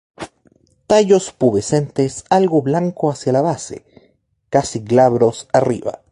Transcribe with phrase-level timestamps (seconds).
[0.87, 3.85] Tallos pubescentes algo blanco hacia la base,
[4.49, 5.99] casi glabros arriba.